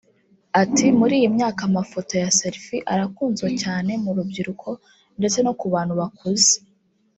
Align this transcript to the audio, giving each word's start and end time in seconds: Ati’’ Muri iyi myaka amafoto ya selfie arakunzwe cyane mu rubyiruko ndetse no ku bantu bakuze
Ati’’ 0.61 0.85
Muri 0.99 1.13
iyi 1.19 1.29
myaka 1.35 1.61
amafoto 1.69 2.13
ya 2.23 2.29
selfie 2.37 2.85
arakunzwe 2.93 3.47
cyane 3.61 3.91
mu 4.03 4.11
rubyiruko 4.17 4.69
ndetse 5.19 5.37
no 5.45 5.51
ku 5.59 5.65
bantu 5.73 5.93
bakuze 5.99 6.51